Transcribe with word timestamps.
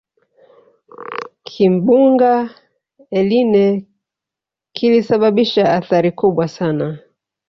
kimbunga 1.47 2.33
eline 3.19 3.65
kilisababisha 4.75 5.73
athari 5.73 6.11
kubwa 6.11 6.47
sana 6.47 6.97